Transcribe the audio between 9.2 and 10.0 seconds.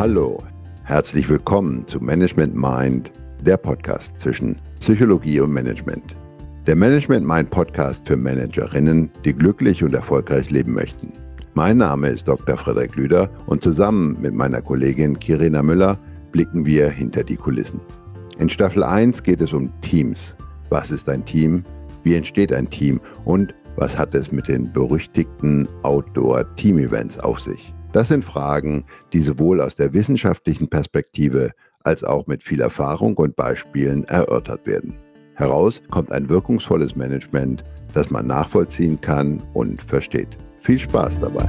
die glücklich und